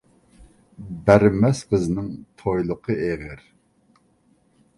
[1.09, 2.07] بەرمەس قىزنىڭ
[2.45, 3.45] تويلۇقى ئېغىر.